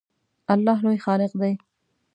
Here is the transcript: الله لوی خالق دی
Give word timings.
الله 0.53 0.77
لوی 0.85 0.99
خالق 1.05 1.31
دی 1.41 1.53